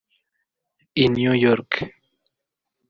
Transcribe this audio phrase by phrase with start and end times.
[1.03, 1.71] i New York